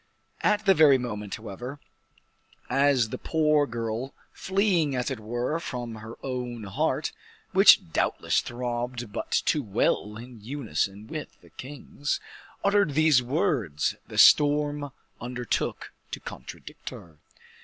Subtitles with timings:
[0.41, 1.79] At the very moment, however,
[2.71, 7.11] as the poor girl, fleeing as it were from her own heart,
[7.51, 12.19] which doubtless throbbed but too well in unison with the king's,
[12.63, 14.89] uttered these words, the storm
[15.21, 17.19] undertook to contradict her.